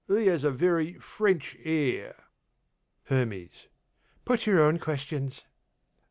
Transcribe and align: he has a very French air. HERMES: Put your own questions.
he 0.07 0.25
has 0.25 0.43
a 0.43 0.49
very 0.49 0.93
French 0.95 1.55
air. 1.63 2.15
HERMES: 3.03 3.67
Put 4.25 4.47
your 4.47 4.59
own 4.59 4.79
questions. 4.79 5.43